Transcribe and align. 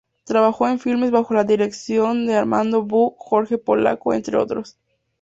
Trabajó 0.23 0.67
en 0.67 0.79
filmes 0.79 1.11
bajo 1.11 1.35
la 1.35 1.43
dirección 1.43 2.25
de 2.25 2.33
Armando 2.35 2.81
Bó, 2.81 3.13
Jorge 3.19 3.59
Polaco, 3.59 4.15
entre 4.15 4.35
otros. 4.35 4.79